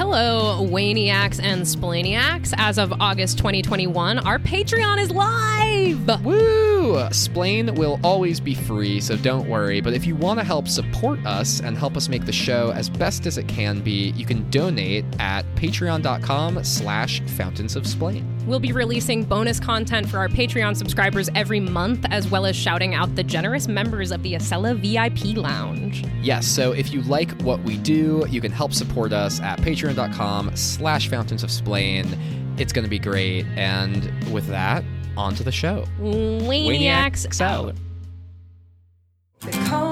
[0.00, 2.54] Hello, Waniacs and Splaniacs.
[2.56, 6.24] As of August 2021, our Patreon is live!
[6.24, 7.06] Woo!
[7.12, 9.82] Splain will always be free, so don't worry.
[9.82, 12.88] But if you want to help support us and help us make the show as
[12.88, 18.26] best as it can be, you can donate at patreon.com slash fountains of splain.
[18.46, 22.94] We'll be releasing bonus content for our Patreon subscribers every month, as well as shouting
[22.94, 26.04] out the generous members of the Acela VIP Lounge.
[26.22, 29.60] Yes, so if you like what we do, you can help support us at
[29.94, 32.06] patreon.com slash fountains of splain.
[32.58, 33.46] It's going to be great.
[33.56, 34.84] And with that,
[35.16, 35.86] on to the show.
[36.00, 37.74] Waniacs, Waniacs out.
[39.72, 39.89] out.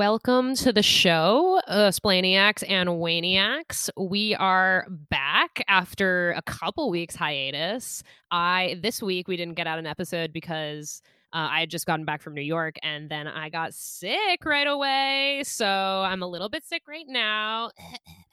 [0.00, 3.90] Welcome to the show, uh, Splaniacs and Waniacs.
[3.98, 8.02] We are back after a couple weeks hiatus.
[8.30, 11.02] I this week we didn't get out an episode because
[11.34, 14.66] uh, I had just gotten back from New York and then I got sick right
[14.66, 15.42] away.
[15.44, 17.70] So I'm a little bit sick right now,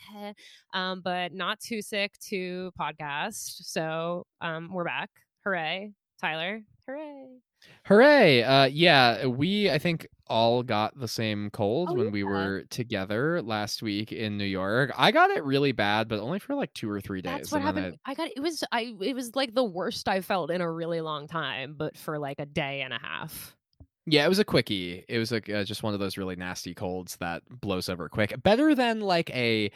[0.74, 3.66] um, but not too sick to podcast.
[3.66, 5.10] So um, we're back.
[5.44, 6.62] Hooray, Tyler!
[6.88, 7.42] Hooray!
[7.86, 8.44] Hooray!
[8.44, 13.42] Uh, yeah, we I think all got the same cold Oh, when we were together
[13.42, 14.92] last week in New York.
[14.98, 17.34] I got it really bad, but only for like two or three days.
[17.34, 17.98] That's what happened.
[18.06, 21.02] I got it was I it was like the worst I felt in a really
[21.02, 23.56] long time, but for like a day and a half.
[24.06, 25.04] Yeah, it was a quickie.
[25.10, 28.42] It was like uh, just one of those really nasty colds that blows over quick.
[28.42, 29.70] Better than like a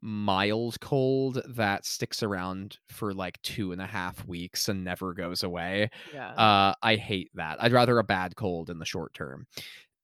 [0.00, 5.42] mild cold that sticks around for like two and a half weeks and never goes
[5.42, 5.90] away.
[6.12, 6.30] Yeah.
[6.30, 7.62] Uh, I hate that.
[7.62, 9.46] I'd rather a bad cold in the short term.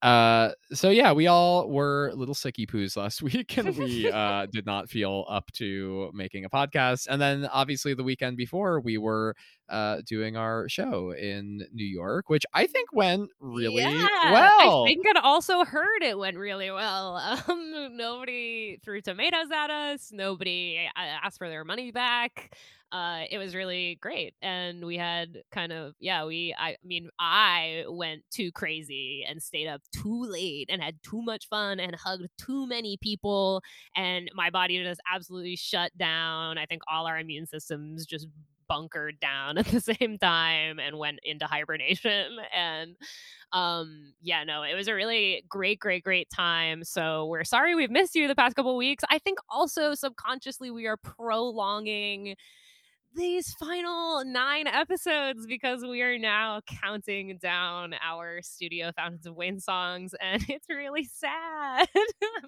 [0.02, 4.66] Uh, so yeah, we all were little sicky poos last week, and we uh, did
[4.66, 7.06] not feel up to making a podcast.
[7.08, 9.36] And then obviously the weekend before, we were
[9.68, 14.84] uh, doing our show in New York, which I think went really yeah, well.
[14.84, 17.20] I think it also heard it went really well.
[17.52, 20.10] Um, nobody threw tomatoes at us.
[20.12, 22.54] Nobody uh, asked for their money back.
[22.92, 26.26] Uh, it was really great, and we had kind of yeah.
[26.26, 31.22] We I mean I went too crazy and stayed up too late and had too
[31.22, 33.62] much fun and hugged too many people,
[33.96, 36.58] and my body just absolutely shut down.
[36.58, 38.26] I think all our immune systems just
[38.72, 42.38] bunkered down at the same time and went into hibernation.
[42.54, 42.96] And
[43.52, 46.84] um yeah no it was a really great great great time.
[46.84, 49.04] So we're sorry we've missed you the past couple weeks.
[49.10, 52.36] I think also subconsciously we are prolonging
[53.14, 59.60] these final nine episodes because we are now counting down our studio fountains of wayne
[59.60, 61.86] songs and it's really sad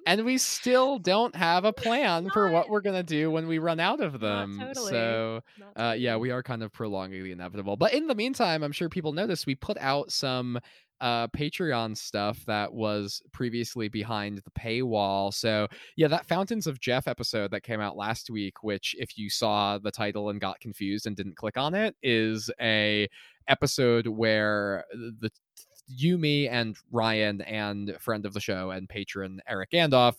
[0.06, 3.80] and we still don't have a plan for what we're gonna do when we run
[3.80, 4.58] out of them.
[4.60, 4.90] totally.
[4.90, 7.76] So Not uh, yeah, we are kind of prolonging the inevitable.
[7.76, 10.58] But in the meantime, I'm sure people noticed we put out some
[11.04, 15.32] uh Patreon stuff that was previously behind the paywall.
[15.34, 19.28] So yeah, that Fountains of Jeff episode that came out last week, which if you
[19.28, 23.06] saw the title and got confused and didn't click on it, is a
[23.48, 25.30] episode where the
[25.86, 30.14] you, me, and Ryan and friend of the show and patron Eric Gandalf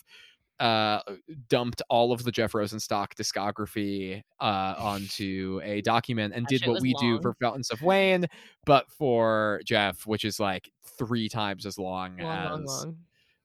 [0.59, 1.01] uh
[1.49, 6.81] dumped all of the Jeff Rosenstock discography uh onto a document and That did what
[6.81, 8.25] we do for Fountains of Wayne,
[8.65, 12.27] but for Jeff, which is like three times as long, long
[12.63, 12.97] as long long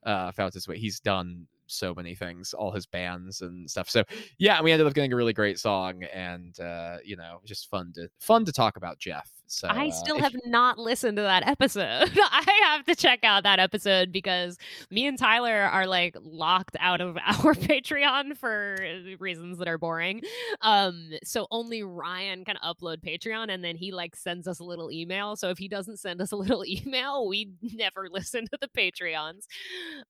[0.04, 0.80] uh Fountains of Wayne.
[0.80, 3.88] He's done so many things, all his bands and stuff.
[3.88, 4.04] So
[4.38, 7.92] yeah, we ended up getting a really great song and uh, you know, just fun
[7.94, 9.30] to fun to talk about Jeff.
[9.50, 12.10] So I uh, still have not listened to that episode.
[12.16, 14.56] I have to check out that episode because
[14.90, 18.78] me and Tyler are like locked out of our Patreon for
[19.18, 20.22] reasons that are boring.
[20.60, 24.90] Um, so only Ryan can upload Patreon and then he like sends us a little
[24.92, 25.34] email.
[25.34, 29.46] So if he doesn't send us a little email, we never listen to the Patreons.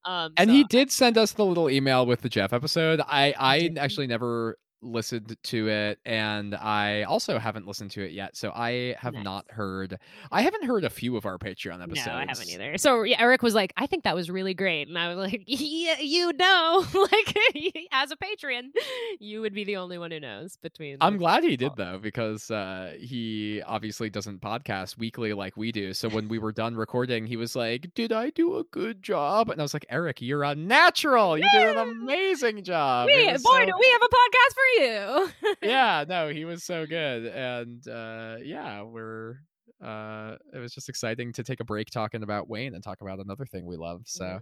[0.05, 3.01] Um, and so he did send us the little email with the Jeff episode.
[3.01, 8.37] I I actually never listened to it and I also haven't listened to it yet.
[8.37, 9.25] So I have Nice.
[9.25, 9.99] not heard
[10.33, 12.07] I haven't heard a few of our Patreon episodes.
[12.07, 12.79] No, I haven't either.
[12.79, 15.43] So yeah, Eric was like, "I think that was really great," and I was like,
[15.47, 17.37] "Yeah, you know, like
[17.93, 18.73] as a patron,
[19.19, 22.51] you would be the only one who knows." Between, I'm glad he did though, because
[22.51, 25.93] uh, he obviously doesn't podcast weekly like we do.
[25.93, 29.51] So when we were done recording, he was like, "Did I do a good job?"
[29.51, 31.37] And I was like, "Eric, you're a natural.
[31.39, 35.29] You did an amazing job." We, boy, so- do we have a podcast for you.
[35.63, 39.41] yeah, no, he was so good, and uh, yeah, we're.
[39.83, 43.19] Uh, it was just exciting to take a break talking about Wayne and talk about
[43.19, 44.03] another thing we love.
[44.05, 44.41] So,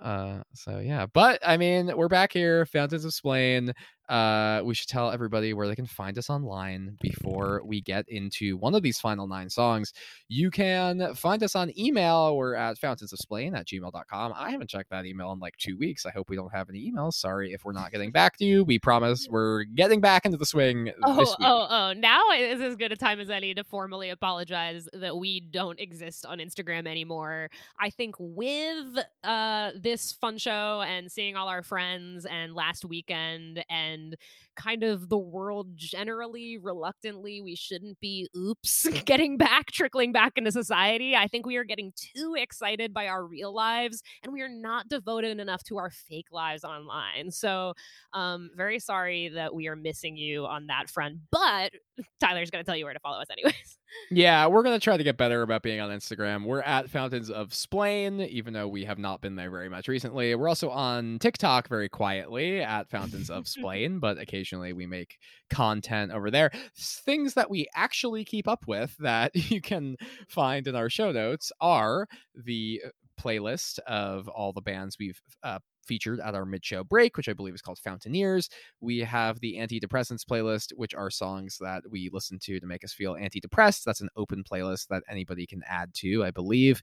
[0.00, 3.72] Uh, so yeah, but I mean, we're back here, Fountains of Splain.
[4.10, 8.56] Uh, we should tell everybody where they can find us online before we get into
[8.56, 9.92] one of these final nine songs.
[10.28, 12.36] You can find us on email.
[12.36, 14.32] We're at fountains of splain at gmail.com.
[14.36, 16.04] I haven't checked that email in like two weeks.
[16.06, 17.14] I hope we don't have any emails.
[17.14, 18.64] Sorry if we're not getting back to you.
[18.64, 21.48] We promise we're getting back into the swing Oh, this week.
[21.48, 21.92] oh, oh!
[21.96, 26.26] Now is as good a time as any to formally apologize that we don't exist
[26.26, 27.48] on Instagram anymore.
[27.78, 33.64] I think with uh, this fun show and seeing all our friends and last weekend
[33.70, 34.16] and and
[34.56, 40.52] kind of the world generally reluctantly we shouldn't be oops getting back trickling back into
[40.52, 44.48] society i think we are getting too excited by our real lives and we are
[44.48, 47.72] not devoted enough to our fake lives online so
[48.12, 51.72] um very sorry that we are missing you on that front but
[52.20, 53.78] tyler's going to tell you where to follow us anyways
[54.10, 56.44] Yeah, we're gonna try to get better about being on Instagram.
[56.44, 60.34] We're at Fountains of Splain, even though we have not been there very much recently.
[60.34, 64.39] We're also on TikTok very quietly at Fountains of Splain, but occasionally
[64.72, 66.50] we make content over there.
[66.76, 69.96] Things that we actually keep up with that you can
[70.28, 72.88] find in our show notes are the uh,
[73.20, 77.54] playlist of all the bands we've uh, featured at our mid-show break, which I believe
[77.54, 78.48] is called Fountaineers.
[78.80, 82.92] We have the antidepressants playlist, which are songs that we listen to to make us
[82.92, 83.84] feel antidepressed.
[83.84, 86.82] That's an open playlist that anybody can add to, I believe.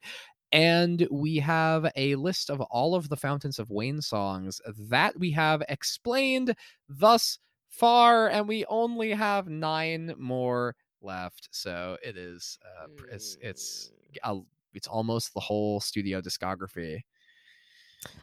[0.52, 5.32] And we have a list of all of the Fountains of Wayne songs that we
[5.32, 6.56] have explained
[6.88, 7.38] thus
[7.70, 11.50] far, and we only have nine more left.
[11.52, 13.92] So it is uh, it's it's
[14.24, 14.38] a,
[14.74, 17.02] it's almost the whole studio discography.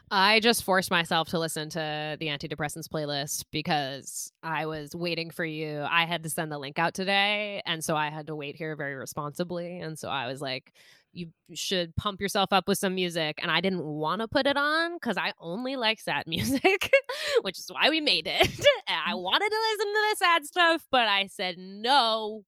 [0.09, 5.43] I just forced myself to listen to the antidepressants playlist because I was waiting for
[5.43, 5.85] you.
[5.89, 8.75] I had to send the link out today, and so I had to wait here
[8.75, 9.79] very responsibly.
[9.79, 10.73] And so I was like,
[11.15, 13.39] you should pump yourself up with some music.
[13.41, 16.91] And I didn't want to put it on because I only like sad music,
[17.41, 18.65] which is why we made it.
[18.87, 19.21] I mm.
[19.21, 22.43] wanted to listen to the sad stuff, but I said, no,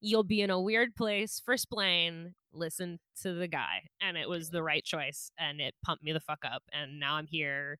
[0.00, 2.34] you'll be in a weird place for Splain.
[2.52, 3.82] Listen to the guy.
[4.00, 5.30] And it was the right choice.
[5.38, 6.62] And it pumped me the fuck up.
[6.72, 7.78] And now I'm here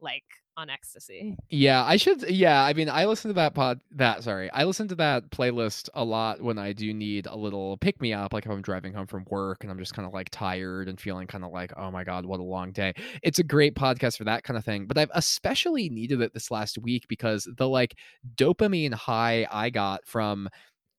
[0.00, 0.24] like
[0.56, 1.36] on ecstasy.
[1.48, 2.28] Yeah, I should.
[2.28, 3.80] Yeah, I mean, I listen to that pod.
[3.92, 7.76] That sorry, I listen to that playlist a lot when I do need a little
[7.78, 10.12] pick me up, like if I'm driving home from work and I'm just kind of
[10.12, 12.92] like tired and feeling kind of like, oh my god, what a long day.
[13.22, 14.86] It's a great podcast for that kind of thing.
[14.86, 17.96] But I've especially needed it this last week because the like
[18.36, 20.48] dopamine high I got from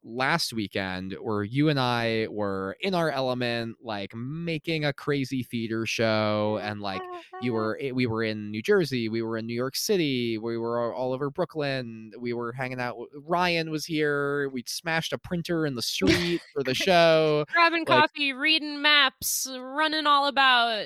[0.03, 5.85] last weekend where you and I were in our element, like making a crazy theater
[5.85, 7.01] show and like
[7.41, 10.57] you were eh, we were in New Jersey, we were in New York City, we
[10.57, 12.97] were all over Brooklyn, we were hanging out.
[13.25, 14.49] Ryan was here.
[14.49, 17.45] We smashed a printer in the street for the show.
[17.53, 20.85] grabbing like- coffee, reading maps, running all about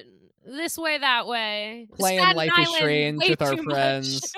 [0.50, 1.88] this way, that way.
[1.94, 4.34] Playing Staten Life is Strange with our friends.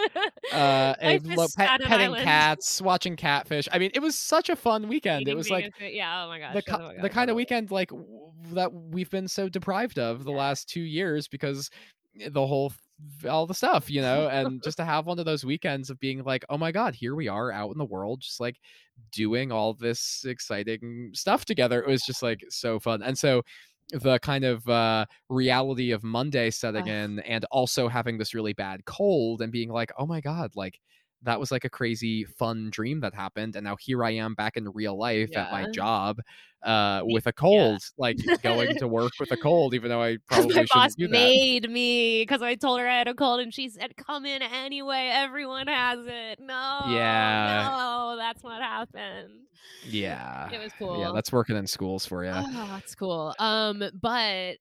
[0.51, 2.23] Uh, and lo- pet- petting Island.
[2.23, 3.67] cats, watching catfish.
[3.71, 5.21] I mean, it was such a fun weekend.
[5.21, 5.91] Eating it was like food.
[5.91, 8.05] yeah, oh my gosh, the, shut ki- fuck the kind of weekend like w-
[8.53, 10.37] that we've been so deprived of the Yeah.
[10.37, 11.69] last two years because
[12.31, 12.71] the whole
[13.29, 16.21] all the stuff you know and just to have one of those weekends of being
[16.23, 18.57] like oh my god here we are out in the world just like
[19.13, 23.41] doing all this exciting stuff together it was just like so fun and so
[23.91, 28.83] the kind of uh reality of monday setting in and also having this really bad
[28.85, 30.77] cold and being like oh my god like
[31.23, 34.55] that was like a crazy fun dream that happened and now here i am back
[34.57, 36.19] in real life at my job
[36.63, 40.55] uh with a cold like going to work with a cold even though i probably
[40.55, 43.39] my boss shouldn't do that made me because I told her I had a cold
[43.39, 45.09] and she said, "Come in anyway.
[45.13, 47.69] Everyone has it." No, Yeah.
[47.69, 49.31] no, that's what happened.
[49.87, 50.99] yeah It was cool.
[50.99, 53.33] yeah that's working in schools for you Oh, that's cool.
[53.39, 54.57] Um, but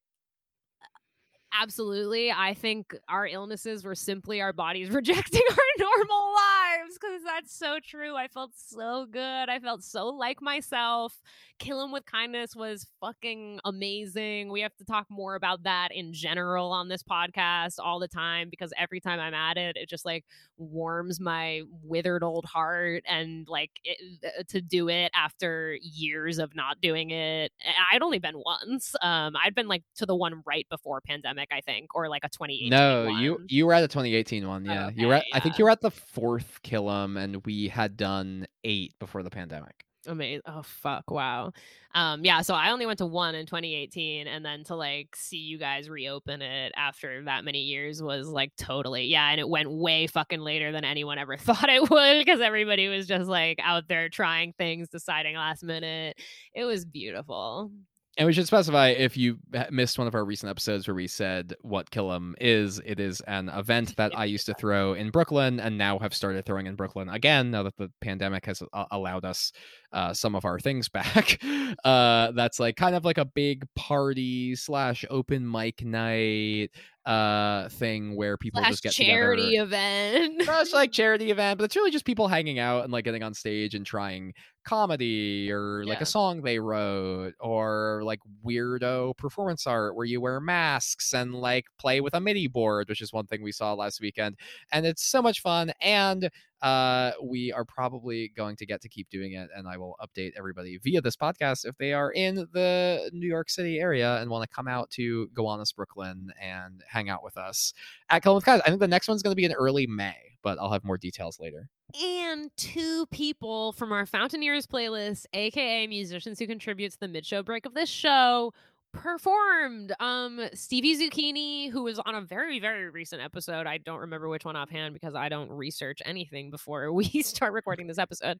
[1.52, 7.54] absolutely, I think our illnesses were simply our bodies rejecting our normal lives because that's
[7.56, 8.14] so true.
[8.16, 9.48] I felt so good.
[9.48, 11.20] I felt so like myself.
[11.58, 14.50] Kill 'em with kindness was fucking amazing.
[14.50, 18.48] We have to talk more about that in general on this podcast all the time
[18.50, 20.24] because every time I'm at it, it just like
[20.56, 26.54] warms my withered old heart and like it, uh, to do it after years of
[26.54, 27.52] not doing it
[27.92, 31.60] i'd only been once um i'd been like to the one right before pandemic i
[31.60, 33.46] think or like a 2018 no you one.
[33.48, 34.90] you were at the 2018 one yeah.
[34.94, 37.96] You were at, Okay, i think you were at the fourth killum and we had
[37.96, 39.84] done eight before the pandemic.
[40.06, 41.52] Amazing oh fuck wow.
[41.94, 45.38] Um yeah so i only went to one in 2018 and then to like see
[45.38, 49.70] you guys reopen it after that many years was like totally yeah and it went
[49.70, 53.88] way fucking later than anyone ever thought it would because everybody was just like out
[53.88, 56.18] there trying things deciding last minute.
[56.54, 57.70] It was beautiful
[58.18, 59.38] And we should specify if you
[59.70, 63.48] missed one of our recent episodes where we said what Killam is, it is an
[63.48, 67.08] event that I used to throw in Brooklyn and now have started throwing in Brooklyn
[67.08, 69.52] again now that the pandemic has uh, allowed us
[69.92, 71.40] uh, some of our things back.
[71.84, 76.72] Uh, that's like kind of like a big party slash open mic night
[77.08, 79.64] uh thing where people Slash just get charity together.
[79.66, 80.46] event.
[80.46, 83.32] Much like charity event, but it's really just people hanging out and like getting on
[83.34, 84.34] stage and trying
[84.64, 86.02] comedy or like Yeah.
[86.02, 91.64] a song they wrote or like weirdo performance art where you wear masks and like
[91.78, 94.36] play with a MIDI board, which is one thing we saw last weekend.
[94.70, 95.72] And it's so much fun.
[95.80, 96.30] And
[96.62, 100.32] uh we are probably going to get to keep doing it and i will update
[100.36, 104.48] everybody via this podcast if they are in the new york city area and want
[104.48, 107.72] to come out to gowanus brooklyn and hang out with us
[108.10, 110.16] at Cullen with guys i think the next one's going to be in early may
[110.42, 111.68] but i'll have more details later.
[111.98, 117.64] And two people from our Fountaineers playlist, aka musicians who contribute to the mid-show break
[117.64, 118.52] of this show,
[118.92, 119.94] performed.
[120.00, 123.66] Um, Stevie Zucchini, who was on a very, very recent episode.
[123.66, 127.86] I don't remember which one offhand because I don't research anything before we start recording
[127.86, 128.38] this episode.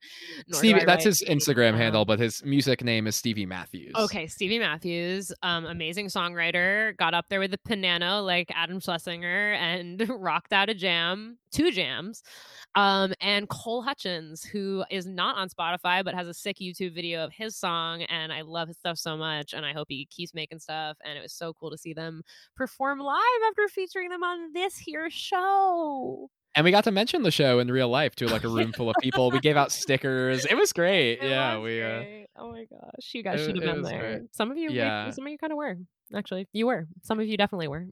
[0.52, 5.32] stevie that's his instagram handle but his music name is stevie matthews Okay, Stevie Matthews,
[5.42, 10.68] um, amazing songwriter, got up there with the piano like Adam Schlesinger and rocked out
[10.68, 12.22] a jam, two jams.
[12.74, 17.24] Um, and Cole Hutchins, who is not on Spotify but has a sick YouTube video
[17.24, 20.34] of his song, and I love his stuff so much, and I hope he keeps
[20.38, 20.96] making stuff.
[21.04, 22.22] And it was so cool to see them
[22.56, 26.30] perform live after featuring them on this here show.
[26.54, 28.88] and we got to mention the show in real life to like a room full
[28.90, 32.02] of people we gave out stickers it was great It yeah was we uh
[32.40, 34.00] oh my gosh, you guys should have been there.
[34.18, 34.34] great.
[34.34, 35.10] Some of you, Yeah.
[35.10, 35.76] some of you kind of were.
[36.16, 36.86] Actually, you were.
[37.02, 37.84] Some of you definitely were.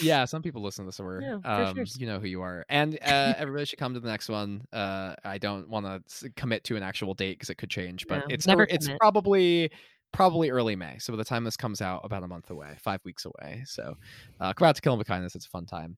[0.00, 1.84] yeah some people listen to this word Yeah, um sure.
[1.98, 5.14] you know who you are and uh everybody should come to the next one uh
[5.24, 5.84] i don't want
[6.20, 8.86] to commit to an actual date because it could change but No, it's never it's
[8.86, 9.00] commit.
[9.00, 9.70] probably
[10.12, 13.00] probably early may so by the time this comes out about a month away five
[13.04, 13.94] weeks away so
[14.40, 15.96] uh come out to kill 'em with kindness it's a fun time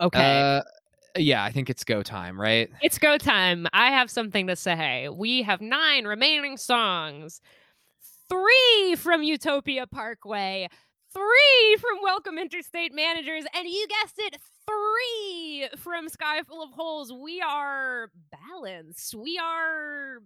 [0.00, 0.58] okay.
[0.58, 0.62] uh
[1.16, 3.66] yeah i think it's go time right It's go time.
[3.72, 5.08] I have something to say.
[5.08, 7.40] We have nine remaining songs.
[8.28, 10.68] Three from Utopia Parkway,
[11.12, 17.12] three from Welcome Interstate Managers, and you guessed it, three from Sky Full of Holes.
[17.12, 18.10] We are
[18.50, 19.14] balanced.
[19.14, 20.18] We are.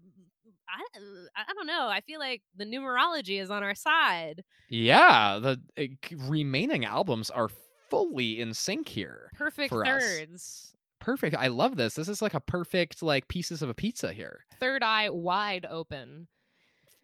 [0.68, 1.88] I, I don't know.
[1.88, 4.44] I feel like the numerology is on our side.
[4.68, 5.84] yeah the uh,
[6.28, 7.48] remaining albums are
[7.90, 10.02] fully in sync here Perfect For us.
[10.02, 10.74] thirds.
[11.00, 14.44] perfect i love this this is like a perfect like pieces of a pizza here
[14.60, 16.26] Third eye wide open.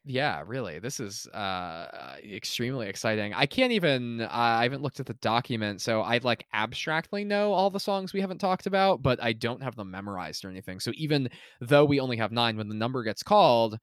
[0.07, 0.79] Yeah, really.
[0.81, 3.33] This is uh extremely exciting.
[3.33, 7.53] I can't even uh, I haven't looked at the document, so I like abstractly know
[7.55, 10.79] all the songs we haven't talked about, but I don't have them memorized or anything.
[10.81, 11.31] So even
[11.61, 13.79] though we only have 9 when the number gets called,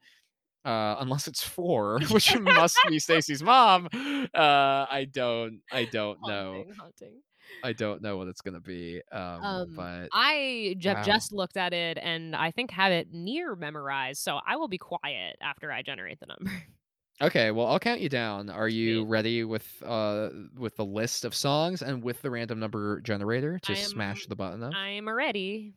[0.65, 6.53] uh unless it's 4, which must be Stacy's mom, uh I don't I don't know.
[6.53, 7.21] Haunting, haunting.
[7.63, 9.01] I don't know what it's going to be.
[9.11, 11.03] Um, Um, but I Wow.
[11.03, 14.77] just looked at it and I think have it near memorized, so I will be
[14.77, 16.51] quiet after I generate the number.
[17.21, 18.49] Okay, well, I'll count you down.
[18.49, 22.99] Are you ready with uh with the list of songs and with the random number
[23.01, 24.77] generator to am- smash the button up?
[24.77, 25.75] I am ready.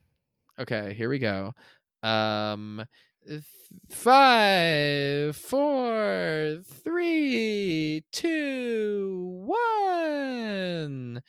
[0.59, 1.53] Okay, here we go.
[2.03, 2.85] Um
[3.91, 11.23] five, four, three, two, one.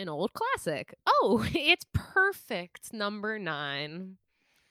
[0.00, 0.94] An old classic.
[1.06, 2.92] Oh, it's perfect.
[2.94, 4.16] Number nine,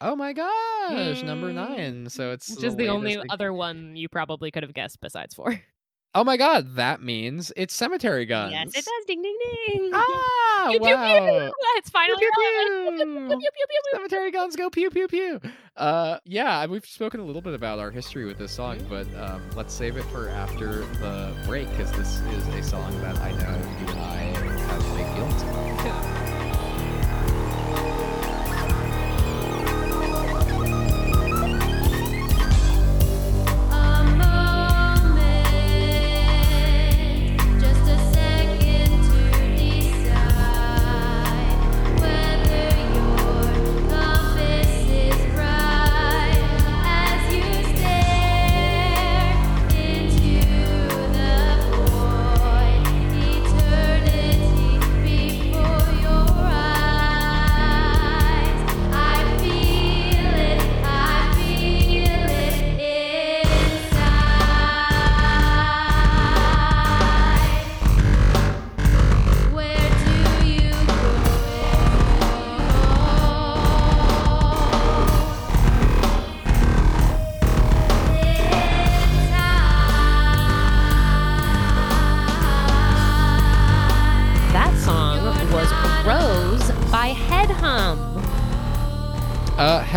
[0.02, 2.10] Oh my gosh, number Mm, nine.
[2.10, 5.62] So it's which is the only other one you probably could have guessed besides four.
[6.16, 8.52] Oh my god, that means it's Cemetery Guns.
[8.52, 9.06] Yes, it does.
[9.06, 9.92] Ding, ding, ding.
[9.94, 10.96] Ah, Pew, pew, pew.
[10.96, 11.52] wow.
[11.78, 13.06] It's finally pew, Pew, pew.
[13.06, 13.80] pew, pew, pew, pew.
[13.94, 15.40] Cemetery guns go pew pew pew.
[15.78, 19.40] Uh, yeah, we've spoken a little bit about our history with this song, but um,
[19.56, 23.58] let's save it for after the break because this is a song that I know
[23.80, 24.29] you and I
[25.04, 25.79] have big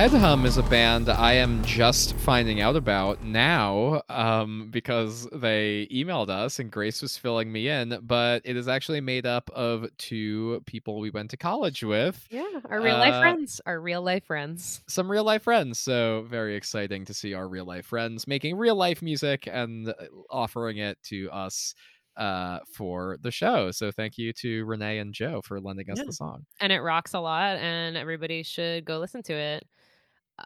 [0.02, 6.28] Headhum is a band I am just finding out about now um, because they emailed
[6.28, 10.60] us and Grace was filling me in, but it is actually made up of two
[10.66, 13.60] people we went to college with, Yeah, our real life Uh, friends.
[13.64, 14.82] Our real life friends.
[14.88, 15.78] some real life friends.
[15.78, 19.94] So, very exciting to see our real life friends making real life music and uh,
[20.28, 21.76] offering it to us
[22.16, 23.70] uh, for the show.
[23.70, 26.04] So, thank you to Renee and Joe for lending us Yeah.
[26.06, 26.44] the song.
[26.58, 29.64] and it rocks a lot and everybody should go listen to it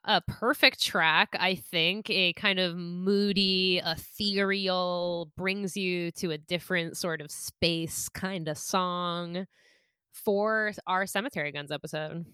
[0.04, 2.08] a perfect track i think.
[2.10, 8.58] A kind of moody ethereal brings you to a different sort of space kind of
[8.58, 9.46] song
[10.12, 12.24] for our cemetery guns episode.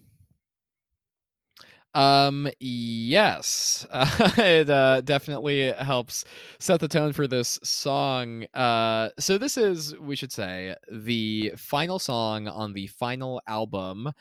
[1.95, 6.25] Um, yes, uh, it uh, definitely helps
[6.59, 8.45] set the tone for this song.
[8.53, 14.11] Uh, so this is, we should say, the final song on the final album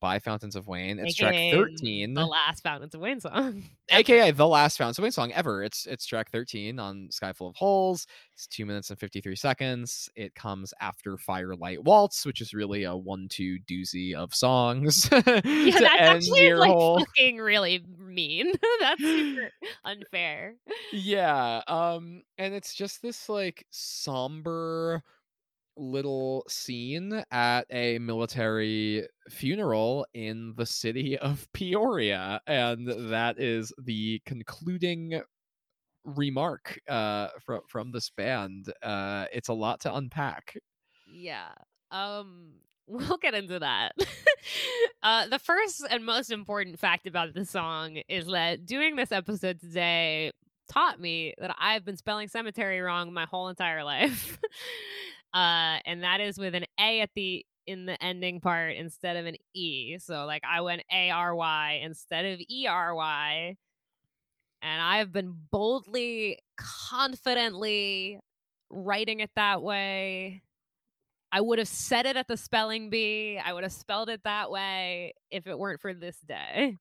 [0.00, 0.98] by Fountains of Wayne.
[0.98, 5.12] It's track thirteen, the last fountains of wayne song aka the last Fountains of Wayne
[5.12, 5.62] song ever.
[5.62, 8.06] It's it's track thirteen on Sky Full of Holes.
[8.34, 10.08] It's two minutes and fifty three seconds.
[10.14, 15.08] It comes after Firelight Waltz, which is really a one-two doozy of songs.
[15.12, 19.50] yeah that's actually like whole- fucking really mean that's super
[19.84, 20.54] unfair
[20.92, 25.02] yeah um and it's just this like somber
[25.78, 34.20] little scene at a military funeral in the city of Peoria and that is the
[34.26, 35.22] concluding
[36.04, 40.56] remark uh from from this band uh it's a lot to unpack
[41.06, 41.50] Yeah.
[41.90, 42.52] Um
[42.86, 43.92] we'll get into that.
[45.02, 49.60] uh the first and most important fact about this song is that doing this episode
[49.60, 50.32] today
[50.70, 54.38] taught me that I've been spelling cemetery wrong my whole entire life.
[55.38, 59.26] Uh and that is with an A at the in the ending part instead of
[59.26, 59.98] an E.
[59.98, 63.56] So like I went A R Y instead of E R Y.
[64.62, 68.18] And I've been boldly, confidently
[68.70, 70.42] writing it that way.
[71.30, 73.38] I would have said it at the spelling bee.
[73.38, 76.76] I would have spelled it that way if it weren't for this day.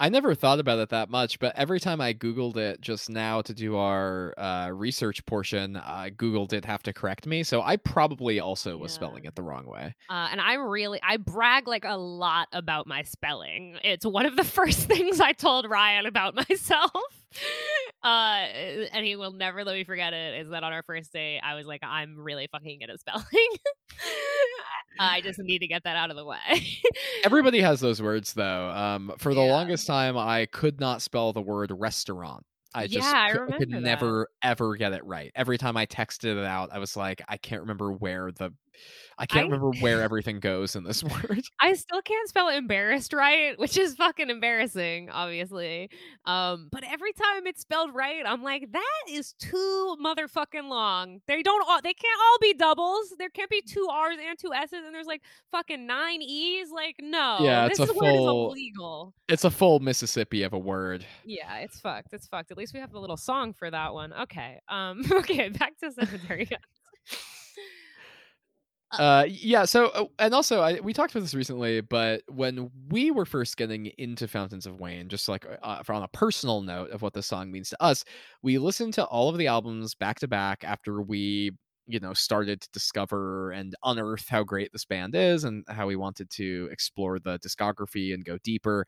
[0.00, 3.42] I never thought about it that much, but every time I Googled it just now
[3.42, 7.42] to do our uh, research portion, uh, Google did have to correct me.
[7.42, 8.94] So I probably also was Yeah.
[8.94, 9.96] spelling it the wrong way.
[10.08, 13.76] Uh, and I really, I brag like a lot about my spelling.
[13.82, 16.92] It's one of the first things I told Ryan about myself.
[18.00, 18.46] Uh,
[18.92, 20.40] and he will never let me forget it.
[20.40, 23.24] Is that on our first day, I was like, I'm really fucking good at spelling.
[25.00, 26.38] I just need to get that out of the way.
[27.24, 28.70] Everybody has those words though.
[28.70, 29.52] Um, for the Yeah.
[29.68, 32.44] Longest time, I could not spell the word restaurant.
[32.74, 33.80] I just Yeah, I cou- could that.
[33.80, 35.30] never ever get it right.
[35.34, 38.52] Every time I texted it out, I was like, I can't remember where the,
[39.20, 41.42] I can't I- remember where everything goes in this word.
[41.60, 45.90] I still can't spell embarrassed right, which is fucking embarrassing, obviously.
[46.24, 51.20] Um, but every time it's spelled right, I'm like, that is too motherfucking long.
[51.26, 53.12] They don't all they can't all be doubles.
[53.18, 56.70] There can't be two R's and two S's, and there's like fucking nine E's.
[56.70, 57.38] Like, no.
[57.40, 59.14] Yeah, this it's a is word is full- illegal.
[59.28, 61.04] It's a full Mississippi of a word.
[61.24, 62.12] Yeah, it's fucked.
[62.12, 62.50] It's fucked.
[62.50, 64.12] At least we have a little song for that one.
[64.12, 64.60] Okay.
[64.68, 66.48] Um, okay, back to cemetery.
[68.96, 69.66] Uh, yeah.
[69.66, 73.56] So, uh, and also, I, we talked about this recently, but when we were first
[73.58, 77.12] getting into Fountains of Wayne, just like uh, for on a personal note of what
[77.12, 78.02] the song means to us,
[78.42, 81.52] we listened to all of the albums back to back after we,
[81.86, 85.96] you know, started to discover and unearth how great this band is and how we
[85.96, 88.86] wanted to explore the discography and go deeper.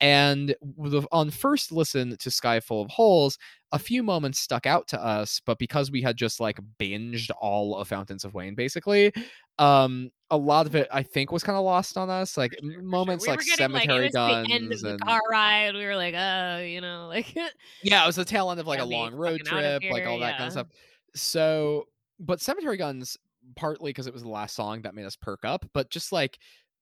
[0.00, 3.38] And the, on first listen to Sky Full of Holes,
[3.72, 7.76] a few moments stuck out to us, but because we had just like binged all
[7.76, 9.12] of Fountains of Wayne, basically,
[9.58, 12.36] um, a lot of it I think was kind of lost on us.
[12.36, 15.00] Like moments we like getting like cemetery it was guns the end of the and
[15.00, 15.74] car ride.
[15.74, 17.34] We were like, uh, you know, like
[17.82, 19.92] yeah, it was the tail end of like a long road fucking out of trip,
[19.92, 20.68] like all that kind of stuff.
[21.14, 21.88] So,
[22.20, 23.16] but cemetery guns
[23.56, 26.38] partly because it was the last song that made us perk up, but just like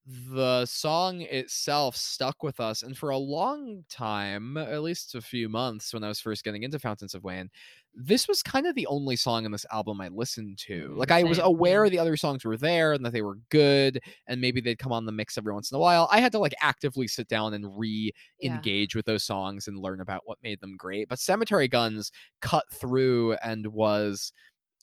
[0.08, 5.48] the song itself stuck with us and for a long time at least a few
[5.48, 7.50] months when i was first getting into fountains of wayne
[7.92, 10.90] this was kind of the only song in this album i listened to.
[10.90, 13.98] Mm, like i was aware the other songs were there and that they were good
[14.28, 16.08] and maybe they'd come on the mix every once in a while.
[16.12, 18.60] I had to like actively sit down and re Yeah.
[18.94, 23.32] with those songs and learn about what made them great but cemetery guns cut through
[23.42, 24.32] and was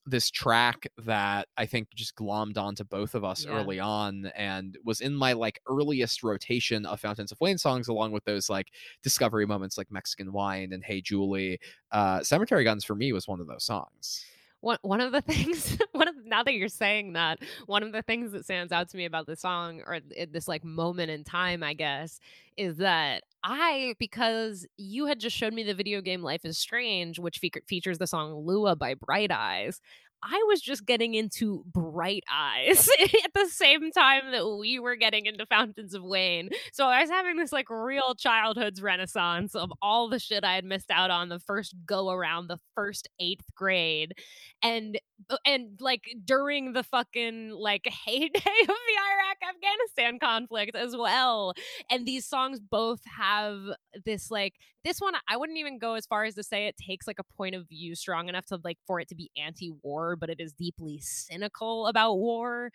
[0.06, 3.52] this track that I think just glommed onto both of us Yeah.
[3.52, 8.12] early on and was in my like earliest rotation of Fountains of Wayne songs, along
[8.12, 8.68] with those like
[9.02, 11.60] discovery moments like Mexican Wine and Hey Julie.
[11.92, 14.26] Uh, Cemetery Guns for me was one of those songs.
[14.62, 18.02] one one of the things one of now that you're saying that, one of the
[18.02, 20.00] things that stands out to me about the song or
[20.32, 22.20] this like moment in time, I guess,
[22.58, 27.20] is that I because you had just showed me the video game Life is Strange,
[27.20, 29.82] which fe- features the song Lua by Bright Eyes.
[30.24, 32.88] I was just getting into Bright Eyes
[33.26, 36.50] at the same time that we were getting into Fountains of Wayne.
[36.72, 40.64] So I was having this like real childhood's renaissance of all the shit I had
[40.64, 44.14] missed out on the first go around, the first eighth grade.
[44.62, 44.98] And
[45.30, 51.54] uh, and like during the fucking like heyday of the Iraq Afghanistan conflict as well.
[51.92, 53.60] And these songs both have
[54.06, 57.08] this like this one I wouldn't even go as far as to say it takes
[57.08, 60.30] like a point of view strong enough to like for it to be anti-war, but
[60.30, 62.72] it is deeply cynical about war.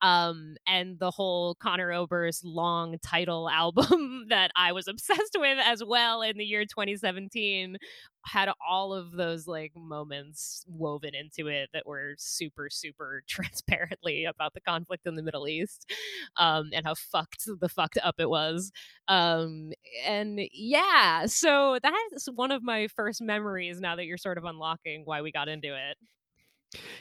[0.00, 5.82] Um and the whole Conor Oberst long title album that I was obsessed with as
[5.84, 7.76] well in the year 2017
[8.24, 14.54] had all of those like moments woven into it that were super super transparently about
[14.54, 15.90] the conflict in the middle east
[16.36, 18.70] um and how fucked the fucked up it was
[19.08, 19.72] um
[20.06, 25.02] and yeah so that's one of my first memories now that you're sort of unlocking
[25.04, 25.96] why we got into it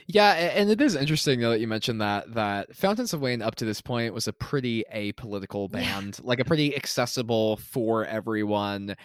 [0.07, 3.55] Yeah, and it is interesting though that you mentioned that that Fountains of Wayne up
[3.55, 6.01] to this point was a pretty apolitical Yeah.
[6.01, 8.95] band, like a pretty accessible for everyone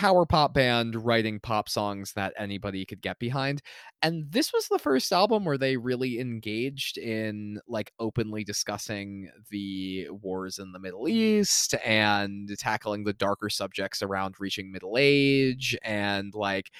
[0.00, 3.60] power pop band writing pop songs that anybody could get behind.
[4.00, 10.08] And this was the first album where they really engaged in like openly discussing the
[10.08, 16.34] wars in the Middle East and tackling the darker subjects around reaching middle age and
[16.34, 16.70] like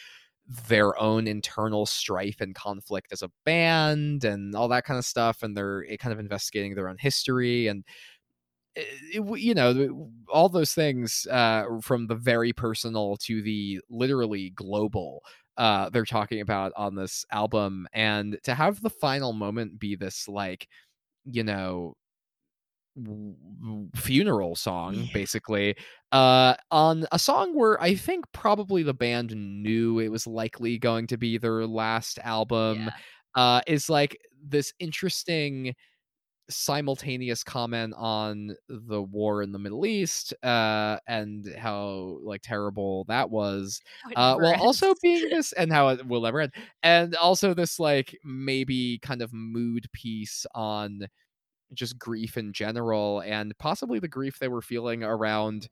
[0.67, 5.43] their own internal strife and conflict as a band and all that kind of stuff
[5.43, 7.85] and they're eh, kind of investigating their own history and
[8.77, 14.51] it, w- you know all those things uh, from the very personal to the literally
[14.51, 15.23] global
[15.57, 20.29] uh, they're talking about on this album and to have the final moment be this
[20.29, 20.69] like
[21.25, 21.95] you know
[23.95, 25.13] funeral song Yeah.
[25.13, 25.77] basically
[26.13, 29.31] uh on a song where i think probably the band
[29.63, 32.91] knew it was likely going to be their last album Yeah.
[33.37, 35.75] uh is like this interesting
[36.51, 43.31] simultaneous comment on the war in the middle east uh and how like terrible that
[43.31, 43.81] was
[44.17, 48.17] uh while also being this and how it will never end and also this like
[48.25, 51.07] maybe kind of mood piece on
[51.73, 55.69] just grief in general and possibly the grief they were feeling around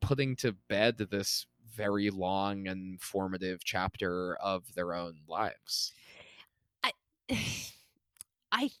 [0.00, 5.92] putting to bed this very long and formative chapter of their own lives.
[6.82, 6.92] I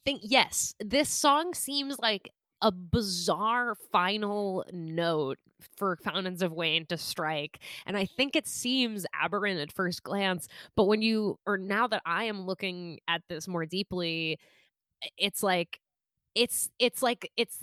[0.04, 2.30] think yes, this song seems like
[2.62, 5.38] a bizarre final note
[5.76, 7.58] for Fountains of Wayne to strike.
[7.86, 12.02] And I think it seems aberrant at first glance, but when you or now that
[12.06, 14.38] I am looking at this more deeply,
[15.18, 15.80] it's like
[16.34, 17.58] it's it's like it's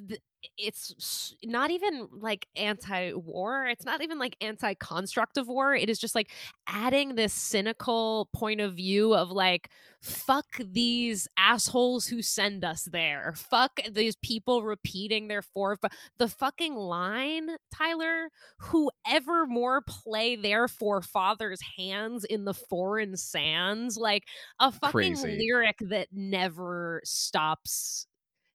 [0.57, 6.31] it's not even like anti-war it's not even like anti-constructive war it is just like
[6.67, 9.69] adding this cynical point of view of like
[10.01, 15.77] fuck these assholes who send us there fuck these people repeating their fore
[16.17, 24.23] the fucking line tyler whoever more play their forefathers hands in the foreign sands like
[24.59, 25.37] a fucking Crazy.
[25.39, 28.07] lyric that never stops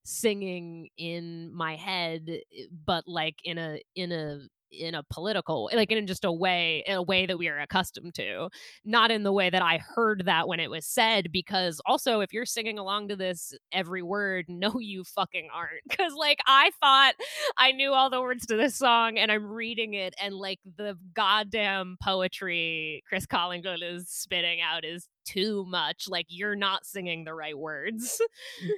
[0.07, 4.38] singing in my head eh, but like in a in a
[4.71, 8.14] in a political like in just a way in a way that we are accustomed
[8.14, 8.49] to
[8.85, 12.33] not in the way that i heard that when it was said because also if
[12.33, 17.14] you're singing along to this every word no you fucking aren't because like i thought
[17.57, 20.97] i knew all the words to this song and i'm reading it and like the
[21.14, 27.35] goddamn poetry chris collingwood is spitting out is too much like you're not singing the
[27.35, 28.21] right words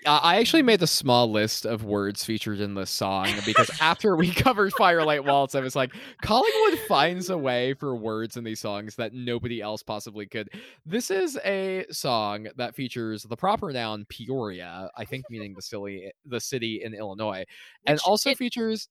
[0.04, 4.16] Uh, I actually made a small list of words featured in this song because after
[4.16, 8.60] we covered Firelight Waltz, I was like, Collingwood finds a way for words in these
[8.60, 10.48] songs that nobody else possibly could.
[10.86, 16.10] This is a song that features the proper noun Peoria, I think meaning the city,
[16.24, 17.44] the city in Illinois,
[17.86, 18.88] and also it- features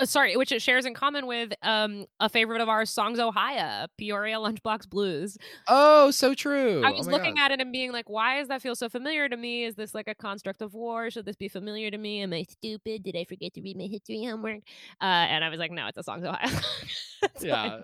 [0.00, 3.88] uh, sorry, which it shares in common with um a favorite of ours, Songs Ohia,
[3.98, 5.36] Peoria Lunchbox Blues.
[5.68, 6.82] oh, so true.
[6.84, 7.36] I Oh was my looking God.
[7.36, 9.64] at it and being like, why does that feel so familiar to me?
[9.64, 11.10] Is this like a construct of war?
[11.10, 12.22] Should this be familiar to me?
[12.22, 13.02] Am I stupid?
[13.02, 14.60] Did I forget to read my history homework?
[15.00, 16.48] Uh, and I was like, no, it's a Songs Ohia.
[17.40, 17.80] Yeah.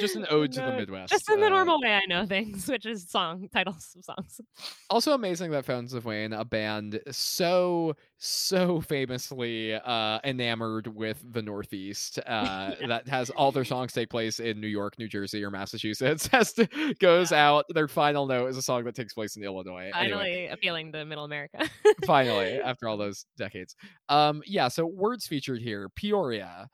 [0.00, 1.12] Just an ode to the Midwest.
[1.12, 4.40] Just in the uh, normal way I know things, which is song titles of songs.
[4.88, 11.42] also amazing that Fountains of Wayne, a band so so famously uh enamored with the
[11.42, 15.50] Northeast, uh that has all their songs take place in New York, New Jersey, or
[15.50, 16.66] Massachusetts, has to
[17.00, 17.64] goes out.
[17.70, 19.90] Their final note is a song that takes place in Illinois.
[19.92, 21.68] Finally Anyway, appealing to middle America.
[22.06, 23.74] finally, after all those decades.
[24.08, 26.68] Um, yeah, so words featured here, Peoria.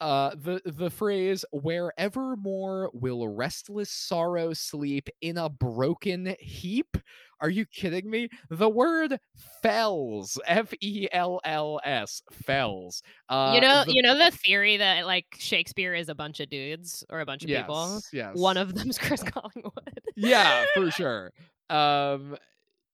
[0.00, 6.96] Uh, the the phrase "wherevermore will restless sorrow sleep in a broken heap."
[7.40, 8.28] Are you kidding me?
[8.50, 9.18] The word
[9.62, 13.02] "fells," F E L L S, fells.
[13.28, 16.48] Uh, you know, the- you know the theory that like Shakespeare is a bunch of
[16.50, 18.00] dudes or a bunch of yes, people.
[18.12, 20.00] yes, One of them's Chris Collingwood.
[20.16, 21.32] yeah, for sure.
[21.70, 22.36] Um,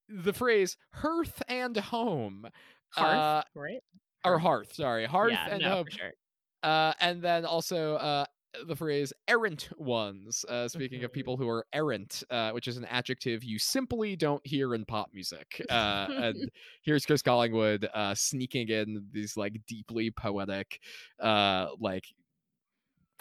[0.09, 2.47] the phrase "hearth and home."
[2.91, 3.81] Hearth, uh, right?
[4.25, 5.87] or hearth, sorry, hearth yeah, and no, home.
[5.91, 6.13] sure.
[6.63, 8.25] Uh, and then also uh,
[8.67, 11.13] the phrase errant ones, uh, speaking of Mhm.
[11.13, 15.11] people who are errant, uh, which is an adjective you simply don't hear in pop
[15.13, 15.65] music.
[15.69, 16.51] Uh, and
[16.83, 20.81] here's Chris Collingwood uh, sneaking in these like deeply poetic,
[21.21, 22.05] uh, like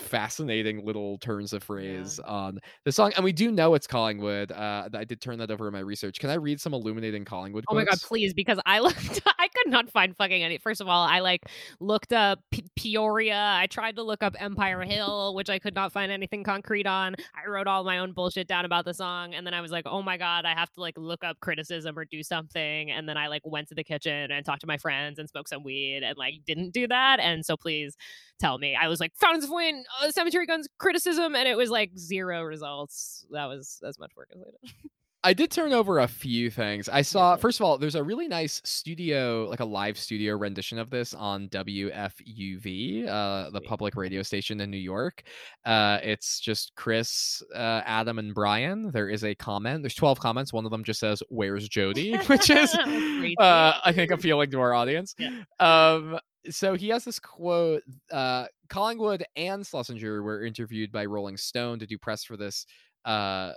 [0.02, 3.14] fascinating little turns of phrase on the song.
[3.16, 4.52] And we do know it's Collingwood.
[4.52, 6.20] Uh, I did turn that over in my research.
[6.20, 8.34] Can I read some illuminating Collingwood Oh my god, please!
[8.34, 10.58] Because I looked, I could not find fucking any.
[10.58, 11.44] First of all, I like
[11.80, 13.54] looked up P- Peoria.
[13.58, 17.16] I tried to look up Empire Hill, which I could not find anything concrete on.
[17.36, 19.86] I wrote all my own bullshit down about the song, and then I was like,
[19.86, 22.92] oh my god, I have to like look up criticism or do something.
[22.92, 25.50] And then I like went to the kitchen and talked to my friends and smoked
[25.50, 27.20] some weed and like didn't do that.
[27.20, 27.96] And so please
[28.42, 28.76] tell me.
[28.76, 32.44] I was like, Fountains of Wayne, uh, Cemetery Guns criticism, and it was like zero
[32.44, 33.26] results.
[33.32, 34.74] That was as much work as I did.
[35.24, 36.90] I did turn over a few things.
[36.90, 40.80] I saw, first of all, there's a really nice studio, like a live studio rendition
[40.80, 45.22] of this on WFUV, uh, the public radio station in New York.
[45.64, 48.90] Uh, it's just Chris, uh, Adam, and Brian.
[48.92, 49.84] There is a comment.
[49.84, 50.54] There's 12 comments.
[50.54, 52.18] One of them just says, Where's Jody?
[52.26, 52.74] Which is,
[53.40, 53.74] uh.
[53.86, 55.14] I think, appealing to our audience.
[55.20, 55.44] Yeah.
[55.60, 56.18] Um,
[56.50, 57.84] so he has this quote.
[58.12, 62.66] Uh, Collingwood and Schlesinger were interviewed by Rolling Stone to do press for this
[63.06, 63.54] uh,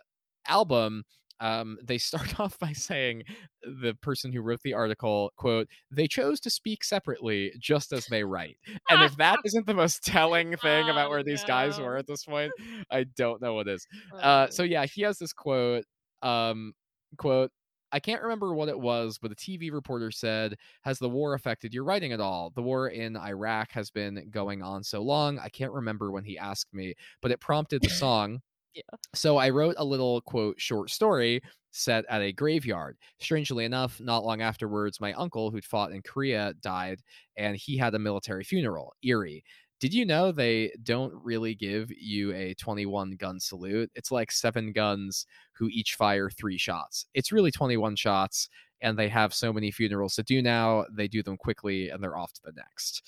[0.47, 1.05] album.
[1.41, 3.25] Um, they start off by saying
[3.63, 8.25] the person who wrote the article, quote, they chose to speak separately just as they
[8.25, 8.59] write.
[8.89, 12.07] And if that isn't the most telling thing about Oh, where these guys were at
[12.07, 12.53] this point,
[12.91, 13.87] I don't know what is.
[14.19, 15.85] Uh, so yeah, he has this quote.
[16.23, 16.75] Um,
[17.19, 17.51] quote.
[17.93, 21.73] I can't remember what it was, but a TV reporter said, "Has the war affected
[21.73, 22.51] your writing at all?
[22.51, 25.39] The war in Iraq has been going on so long.
[25.39, 28.41] I can't remember when he asked me, but it prompted the song.
[28.75, 28.83] Yeah.
[29.15, 32.97] So I wrote a little quote short story set at a graveyard.
[33.21, 37.01] Strangely enough, not long afterwards, my uncle who'd fought in Korea died,
[37.37, 38.95] and he had a military funeral.
[39.03, 39.45] Eerie.
[39.81, 43.91] Did you know they don't really give you a 21 gun salute?
[43.95, 47.07] It's like seven guns who each fire three shots.
[47.13, 48.49] It's really 21 shots,
[48.81, 50.87] and they have so many funerals to do now.
[50.93, 53.03] They do them quickly, and they're off to the next.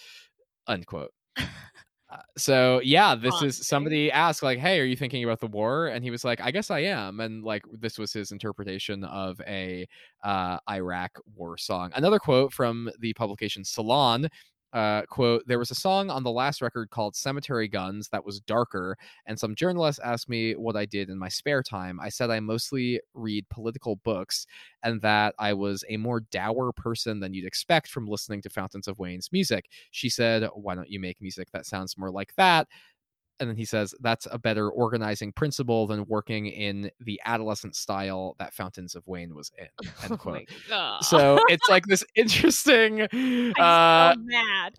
[0.67, 1.13] Unquote.
[2.09, 5.89] Uh, so yeah, this is somebody asked like, "Hey, are you thinking about the war?"
[5.89, 9.41] And he was like, "I guess I am." And like, this was his interpretation of
[9.41, 9.89] a
[10.23, 11.91] uh, Iraq war song.
[11.97, 14.29] Another quote from the publication Salon.
[14.73, 18.41] Uh, quote, there was a song on the last record called Cemetery Guns that was
[18.41, 21.99] darker, and some journalists asked me what I did in my spare time.
[22.01, 24.47] I said I mostly read political books
[24.83, 28.89] and that I was a more dour person than you'd expect from listening to Fountains
[28.89, 29.67] of Wayne's music.
[29.93, 32.69] She said, Why don't you make music that sounds more like that?
[33.39, 38.35] And then he says, That's a better organizing principle than working in the adolescent style
[38.39, 39.67] that Fountains of Wayne was in.
[40.03, 40.49] End Oh quote.
[41.03, 43.03] So it's like this interesting.
[43.03, 44.75] I'm Uh, so mad.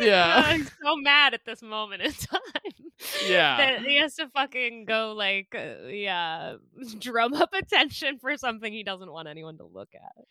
[0.00, 0.42] yeah.
[0.46, 2.89] I'm so mad at this moment in time.
[3.26, 3.56] Yeah.
[3.56, 6.56] That he has to fucking go like, uh, yeah,
[6.98, 10.24] drum up attention for something he doesn't want anyone to look at.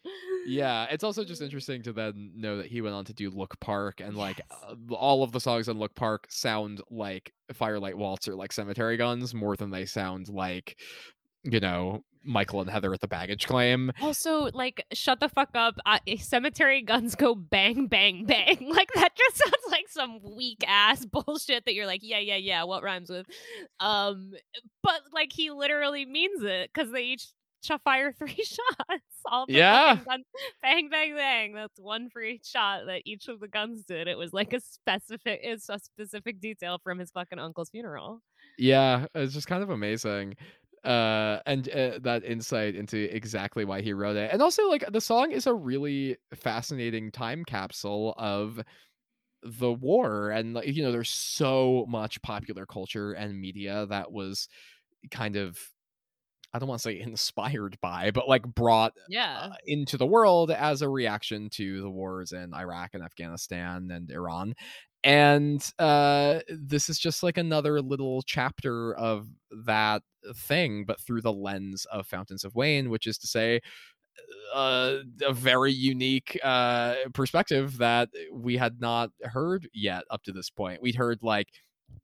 [0.46, 3.60] yeah, it's also just interesting to then know that he went on to do Look
[3.60, 4.60] Park, and like Yes.
[4.92, 8.98] uh, all of the songs on Look Park sound like Firelight Waltz or like Cemetery
[8.98, 10.78] Guns more than they sound like,
[11.44, 13.92] you know, Michael and Heather at the baggage claim.
[14.02, 15.76] Also, like, shut the fuck up.
[15.86, 18.58] Uh, cemetery guns go bang, bang, bang.
[18.70, 22.64] Like, that just sounds like some weak ass bullshit that you're like, yeah, yeah, yeah,
[22.64, 23.26] what rhymes with?
[23.80, 24.32] Um,
[24.84, 27.28] but like, he literally means it because they each
[27.64, 29.04] sh- fire three shots.
[29.26, 29.96] All the Yeah.
[29.96, 30.26] guns,
[30.62, 31.54] bang, bang, bang.
[31.54, 34.08] That's one for each shot that each of the guns did.
[34.08, 38.22] It was like a specific, it's a specific detail from his fucking uncle's funeral.
[38.58, 40.36] Yeah, it's just kind of amazing.
[40.84, 44.32] Uh and uh, that insight into exactly why he wrote it.
[44.32, 48.62] And also like the song is a really fascinating time capsule of
[49.44, 54.50] the war and like, you know there's so much popular culture and media that was
[55.12, 55.60] kind of
[56.54, 59.52] i don't want to say inspired by but like brought Yeah.
[59.52, 64.10] uh, into the world as a reaction to the wars in Iraq and Afghanistan and
[64.12, 64.56] Iran.
[65.04, 69.28] And uh, this is just like another little chapter of
[69.66, 70.02] that
[70.36, 73.62] thing, but through the lens of Fountains of Wayne, which is to say,
[74.54, 80.50] uh, a very unique uh, perspective that we had not heard yet up to this
[80.50, 80.82] point.
[80.82, 81.48] We'd heard like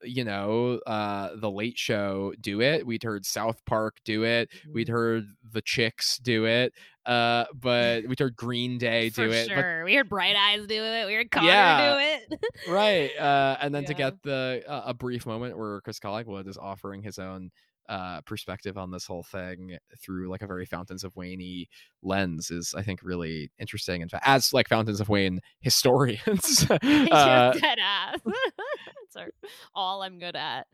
[0.04, 4.88] you know uh the late show do it we'd heard south park do it we'd
[4.90, 6.74] heard the chicks do it
[7.06, 9.84] uh but we'd heard green day For do it but sure.
[9.86, 11.06] we heard Bright Eyes do it.
[11.08, 11.94] We heard Conor Yeah.
[11.94, 12.40] do it.
[12.70, 16.58] right uh and then to get the uh, a brief moment where chris collingwood is
[16.58, 17.52] offering his own
[17.90, 21.66] uh perspective on this whole thing through like a very fountains of wayne
[22.02, 26.66] lens is i think really interesting and as like fountains of wayne historians
[27.12, 28.20] uh, dead ass.
[29.16, 29.32] That's
[29.74, 30.68] all I'm good at.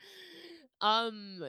[0.82, 1.44] Um,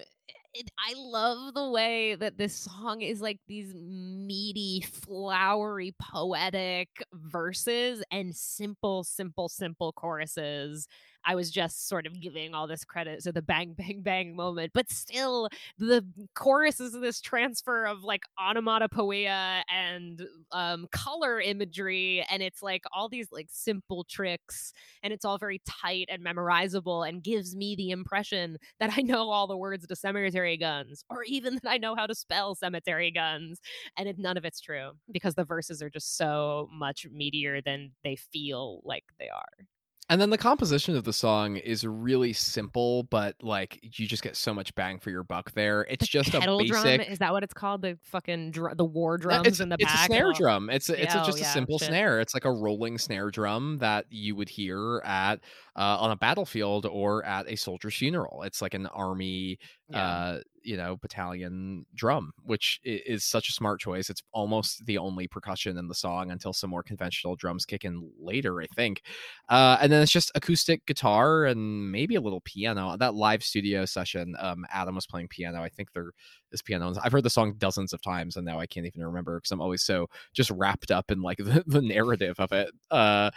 [0.54, 8.04] it, I love the way that this song is like these meaty, flowery, poetic verses
[8.10, 10.86] and simple, simple, simple choruses.
[11.24, 14.72] I was just sort of giving all this credit to the bang, bang, bang moment,
[14.74, 16.04] but still, the
[16.34, 23.08] chorus is this transfer of like onomatopoeia and um, color imagery, and it's like all
[23.08, 27.90] these like simple tricks, and it's all very tight and memorizable, and gives me the
[27.90, 31.94] impression that I know all the words to cemetery guns, or even that I know
[31.94, 33.60] how to spell cemetery guns,
[33.96, 37.92] and it, none of it's true because the verses are just so much meatier than
[38.04, 39.66] they feel like they are.
[40.10, 44.36] And then the composition of the song is really simple, but like you just get
[44.36, 45.86] so much bang for your buck there.
[45.88, 46.66] It's just a basic.
[46.66, 47.80] drum is that what it's called?
[47.80, 50.02] The fucking dr- the war No, drums it's, in the it's back.
[50.10, 50.32] a snare Oh.
[50.34, 50.68] drum.
[50.70, 51.88] It's a, it's a, just oh, a simple shit.
[51.88, 52.20] snare.
[52.20, 55.36] It's like a rolling snare drum that you would hear at
[55.76, 58.42] uh, on a battlefield or at a soldier's funeral.
[58.42, 59.58] It's like an army,
[59.92, 60.06] Yeah.
[60.06, 64.08] uh, you know, battalion drum, which is such a smart choice.
[64.08, 68.10] It's almost the only percussion in the song until some more conventional drums kick in
[68.20, 69.02] later, I think.
[69.48, 72.96] Uh, and then it's just acoustic guitar and maybe a little piano.
[72.96, 75.62] That live studio session, um, Adam was playing piano.
[75.62, 76.12] I think there
[76.52, 76.94] is piano.
[77.02, 79.60] I've heard the song dozens of times, and now I can't even remember because I'm
[79.60, 82.70] always so just wrapped up in like the, the narrative of it.
[82.90, 83.30] Uh,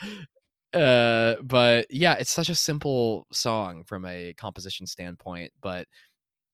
[0.75, 5.87] uh, but yeah, it's such a simple song from a composition standpoint, but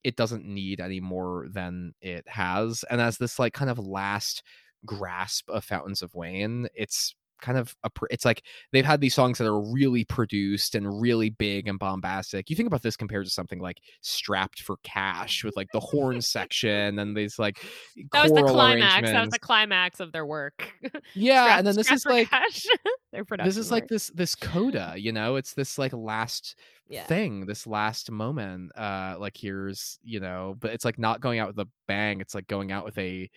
[0.03, 2.83] it doesn't need any more than it has.
[2.89, 4.43] And as this like kind of last
[4.85, 9.37] grasp of Fountains of Wayne, it's kind of a it's like they've had these songs
[9.37, 12.49] that are really produced and really big and bombastic.
[12.49, 16.21] You think about this compared to something like Strapped for Cash with like the horn
[16.21, 17.57] section and these like
[18.13, 19.11] that was the climax.
[19.11, 20.71] That was the climax of their work.
[21.13, 22.29] yeah, Scrap- and then this is like
[23.11, 23.49] their production.
[23.49, 26.55] this is like this this coda, you know, it's this like last
[26.87, 27.05] Yeah.
[27.05, 28.71] thing, this last moment.
[28.77, 32.35] Uh like here's, you know, but it's like not going out with a bang, it's
[32.35, 33.29] like going out with a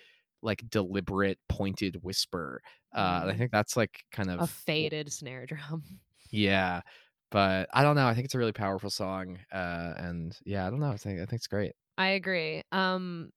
[0.42, 2.60] like deliberate pointed whisper.
[2.94, 3.38] Uh I Mm.
[3.38, 5.84] think that's like kind of a faded snare drum.
[6.30, 6.82] Yeah.
[7.30, 8.06] But I don't know.
[8.06, 9.38] I think it's a really powerful song.
[9.52, 10.90] Uh and yeah, I don't know.
[10.90, 11.72] I think I think it's great.
[11.96, 12.62] I agree.
[12.72, 13.30] Um,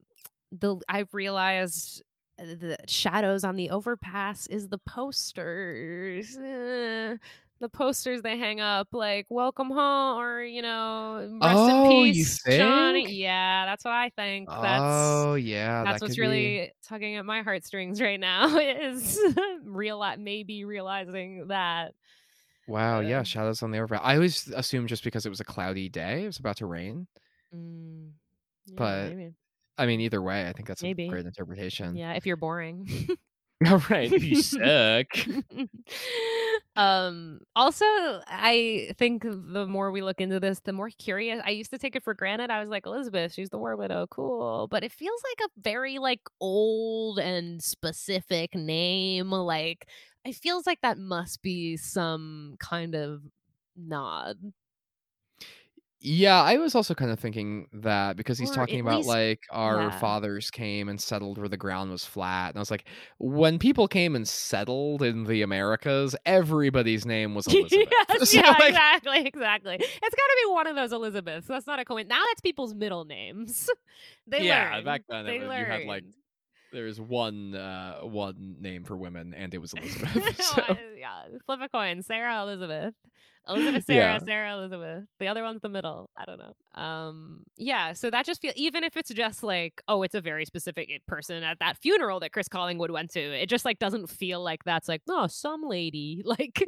[0.51, 2.03] the I've realized
[2.39, 6.37] uh, the shadows on the overpass is the posters.
[7.59, 12.39] The posters they hang up like "Welcome home" or you know "Rest Oh, in peace,
[12.47, 14.47] Johnny." Yeah, that's what I think.
[14.47, 15.83] That's oh yeah.
[15.83, 19.19] that's that what's could be- really tugging at my heartstrings right now is
[19.63, 21.93] real maybe realizing that
[22.67, 24.01] Wow, yeah, uh, shadows on the overpass.
[24.05, 27.07] I always assumed just because it was a cloudy day, it was about to rain.
[27.55, 28.09] mm,
[28.65, 29.33] yeah, But maybe.
[29.77, 31.05] I mean, either way, I think that's Maybe.
[31.05, 31.95] a great interpretation.
[31.95, 32.87] yeah, if you're boring.
[33.67, 35.07] All right, you suck.
[36.75, 37.85] um also
[38.27, 41.95] i think the more we look into this the more curious i used to take
[41.95, 45.19] it for granted i was like elizabeth she's the war widow cool but it feels
[45.31, 49.87] like a very like old and specific name like
[50.23, 53.21] it feels like that must be some kind of
[53.75, 54.37] nod
[55.99, 59.39] Yeah, I was also kind of thinking that because he's Or talking about least- like
[59.49, 59.99] our yeah.
[59.99, 62.49] fathers came and settled where the ground was flat.
[62.49, 62.85] And I was like,
[63.17, 67.87] when people came and settled in the Americas, everybody's name was Elizabeth.
[68.09, 69.75] yes, So, yeah, like, exactly, exactly.
[69.75, 71.47] It's got to be one of those Elizabeths.
[71.47, 72.15] That's not a coincidence.
[72.15, 73.67] Now that's people's middle names.
[74.27, 74.85] they yeah, learned.
[74.85, 76.13] back then they it was, you had like learned.
[76.73, 80.39] there was one uh one name for women and it was Elizabeth.
[80.43, 80.61] so,
[80.99, 82.03] yeah, flip a coin.
[82.03, 82.93] Sarah Elizabeth.
[83.49, 84.19] Elizabeth Sarah, Yeah.
[84.19, 85.03] Sarah Elizabeth.
[85.19, 86.09] The other one's the middle.
[86.17, 86.53] I don't know.
[86.81, 90.45] Um yeah, so that just feel even if it's just like, oh, it's a very
[90.45, 94.43] specific person at that funeral that Chris Collingwood went to, it just like doesn't feel
[94.43, 96.23] like that's like, oh, some lady.
[96.37, 96.63] Like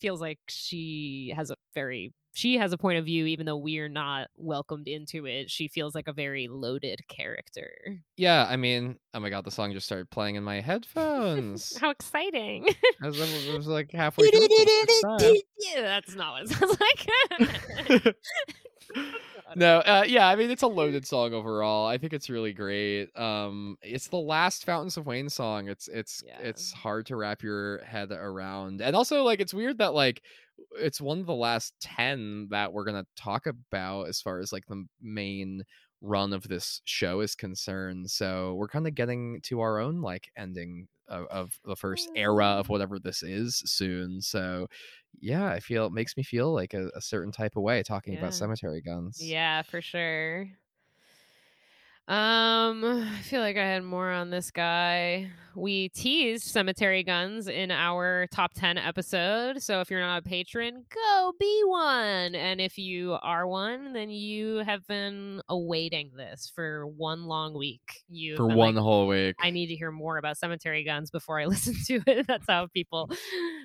[0.00, 3.88] feels like she has a very she has a point of view even though we're
[3.88, 7.68] not welcomed into it she feels like a very loaded character
[8.16, 11.76] Yeah, I mean, oh my god, the song just started playing in my headphones.
[11.78, 12.66] how exciting
[13.02, 14.40] I was, I was like halfway through.
[14.42, 15.42] it for the first
[15.74, 18.14] yeah that's not what it sounds like
[19.56, 21.86] no, uh, yeah, I mean it's a loaded song overall.
[21.86, 23.08] I think it's really great.
[23.18, 25.68] Um, it's the last Fountains of Wayne song.
[25.68, 26.38] It's it's Yeah.
[26.40, 30.22] it's hard to wrap your head around, and also like it's weird that like
[30.72, 34.66] it's one of the last ten that we're gonna talk about as far as like
[34.66, 35.62] the main
[36.00, 38.10] run of this show is concerned.
[38.10, 42.46] So we're kind of getting to our own like ending of, of the first era
[42.46, 44.20] of whatever this is soon.
[44.22, 44.68] So
[45.20, 48.14] yeah, I feel it makes me feel like a, a certain type of way talking
[48.14, 48.14] Yeah.
[48.14, 49.36] about cemetery guns.
[49.36, 50.50] Yeah, for sure.
[52.08, 55.30] Um, I feel like I had more on this guy.
[55.54, 59.62] We teased cemetery guns in our top 10 episode.
[59.62, 62.34] So if you're not a patron, go be one.
[62.34, 68.04] And if you are one, then you have been awaiting this for one long week.
[68.08, 69.36] You for one whole week.
[69.38, 72.26] I need to hear more about cemetery guns before I listen to it.
[72.26, 73.10] That's how people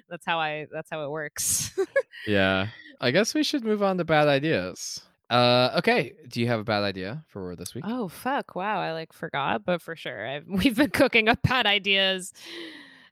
[0.10, 1.72] that's how I that's how it works.
[2.28, 2.68] yeah.
[3.00, 5.02] I guess we should move on to bad ideas.
[5.34, 6.14] Uh okay.
[6.28, 7.84] Do you have a bad idea for this week?
[7.88, 8.56] Oh fuck!
[8.56, 12.34] Wow, I like forgot, but for sure, I've we've been cooking up bad ideas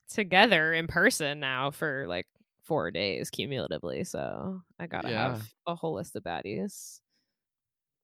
[0.08, 2.28] together in person now for like
[2.64, 4.04] four days cumulatively.
[4.04, 5.30] So I gotta Yeah.
[5.32, 7.00] have a whole list of baddies.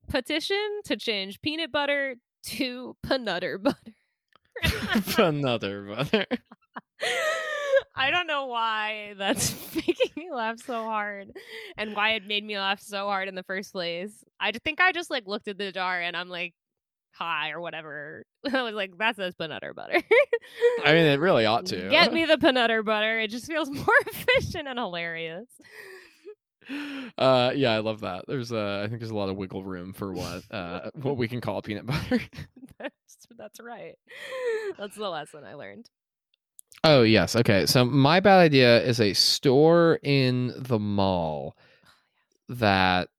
[0.08, 2.16] Petition to change peanut butter
[2.46, 3.78] to peanutter butter.
[5.18, 6.26] Another brother.
[7.98, 11.32] I don't know why that's making me laugh so hard
[11.78, 14.24] and why it made me laugh so hard in the first place.
[14.40, 16.54] I think I just like looked at the jar and I'm like,
[17.12, 18.24] hi or whatever.
[18.54, 20.02] I was like, that says peanut butter.
[20.86, 21.90] I mean, it really ought to.
[21.90, 23.20] Get me the peanut butter.
[23.20, 25.48] It just feels more efficient and hilarious.
[27.18, 28.26] Uh, yeah, I love that.
[28.28, 31.28] There's, uh, I think there's a lot of wiggle room for what, uh, what we
[31.28, 32.20] can call peanut butter.
[32.78, 32.94] that's,
[33.38, 33.96] that's right.
[34.78, 35.90] That's the lesson I learned.
[36.84, 37.66] Oh yes, okay.
[37.66, 41.58] So my bad idea is a store in the mall
[42.50, 43.10] that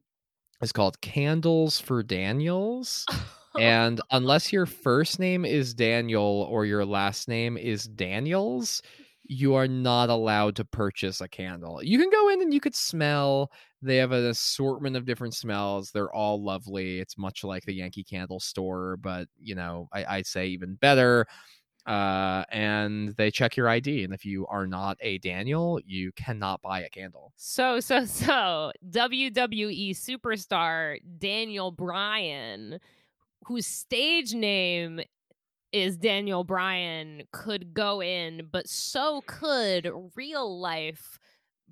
[0.62, 3.06] is called Candles for Daniels.
[3.58, 8.82] And unless your first name is Daniel or your last name is Daniels,
[9.24, 11.82] you are not allowed to purchase a candle.
[11.82, 13.50] You can go in and you could smell.
[13.82, 15.90] They have an assortment of different smells.
[15.90, 17.00] They're all lovely.
[17.00, 21.26] It's much like the Yankee Candle store, but you know, I, I'd say even better.
[21.88, 26.60] Uh, and they check your ID, and if you are not a Daniel, you cannot
[26.60, 27.32] buy a candle.
[27.36, 32.78] So, so, so, WWE superstar Daniel Bryan,
[33.46, 35.00] whose stage name
[35.72, 41.18] is Daniel Bryan, could go in, but so could real life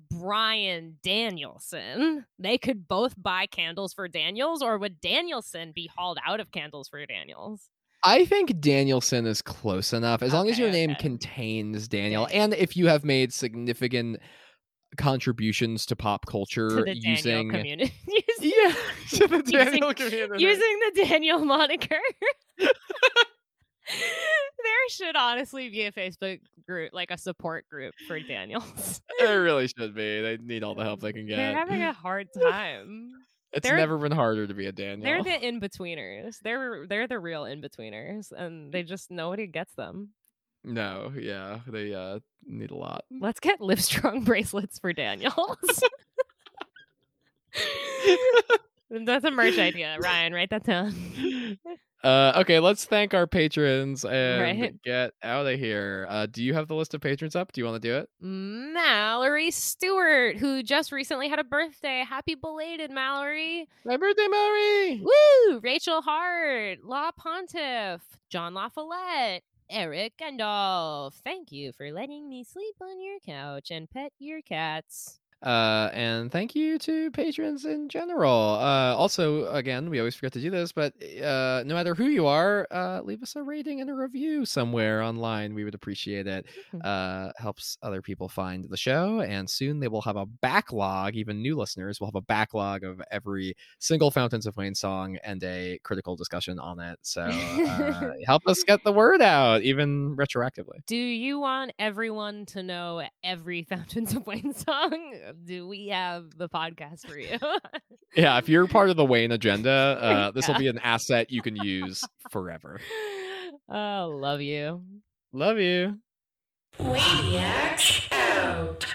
[0.09, 2.25] Bryan Danielson.
[2.39, 6.87] They could both buy candles for Daniels, or would Danielson be hauled out of candles
[6.89, 7.69] for Daniels?
[8.07, 10.99] I think Danielson is close enough as long as Okay, your name okay.
[10.99, 14.19] contains Daniel, and if you have made significant
[14.95, 17.93] contributions to pop culture To the using community.
[18.41, 18.73] yeah
[19.11, 20.43] to the Using- Daniel community.
[20.43, 21.99] using the Daniel moniker.
[22.57, 22.69] there
[24.89, 29.01] should honestly be a Facebook group, like a support group for Daniels.
[29.19, 30.21] it really should be.
[30.21, 31.37] They need all the help they can get.
[31.37, 33.11] They're having a hard time.
[33.53, 35.03] It's never been harder to be a Daniel.
[35.03, 36.37] They're the in betweeners.
[36.43, 40.09] They're they're the real in betweeners, and they just nobody gets them.
[40.63, 43.05] no, yeah, they uh need a lot.
[43.11, 45.83] Let's get Livestrong bracelets for Daniels.
[48.89, 50.33] That's a merch idea, Ryan.
[50.33, 51.57] Write that down.
[52.03, 54.81] Uh, okay, let's thank our patrons and Right.
[54.83, 56.05] get out of here.
[56.09, 57.51] Uh, do you have the list of patrons up?
[57.51, 58.09] Do you want to do it?
[58.19, 62.05] Mallory Stewart, who just recently had a birthday.
[62.07, 63.67] Happy belated, Mallory.
[63.83, 65.01] My birthday, Mary.
[65.03, 65.59] Woo!
[65.61, 71.13] Rachel Hart, La Pontiff, John La Follette, Eric Gandalf.
[71.23, 75.19] Thank you for letting me sleep on your couch and pet your cats.
[75.43, 78.55] Uh, and thank you to patrons in general.
[78.59, 82.25] Uh, also, again, we always forget to do this, but uh, no matter who you
[82.25, 85.53] are, uh, leave us a rating and a review somewhere online.
[85.53, 86.47] We would appreciate it.
[86.73, 86.81] Mhm.
[86.83, 91.15] Uh, helps other people find the show, and soon they will have a backlog.
[91.15, 95.43] Even new listeners will have a backlog of every single Fountains of Wayne song and
[95.43, 96.97] a critical discussion on it.
[97.03, 100.79] So uh, help us get the word out, even retroactively.
[100.87, 105.13] Do you want everyone to know every Fountains of Wayne song?
[105.45, 107.37] Do we have the podcast for you?
[108.15, 109.69] Yeah, if you're part of the Wayne agenda,
[110.01, 110.59] uh, this will Yeah.
[110.59, 112.79] be an asset you can use forever.
[113.69, 114.81] oh, love you.
[115.33, 115.99] Love you.
[116.79, 118.85] Waniacs out.